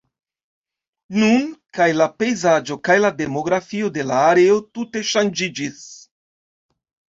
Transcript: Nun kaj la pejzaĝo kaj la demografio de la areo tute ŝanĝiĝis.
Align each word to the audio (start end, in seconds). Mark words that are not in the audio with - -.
Nun 1.23 1.43
kaj 1.79 1.87
la 1.97 2.07
pejzaĝo 2.23 2.79
kaj 2.89 2.97
la 3.03 3.13
demografio 3.21 3.93
de 3.99 4.09
la 4.15 4.19
areo 4.33 4.59
tute 4.81 5.07
ŝanĝiĝis. 5.13 5.81